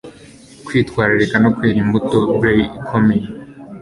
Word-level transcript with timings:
kwitwararika 0.65 1.35
no 1.43 1.49
kwera 1.55 1.79
imbuto 1.83 2.17
braikomeye 2.39 3.25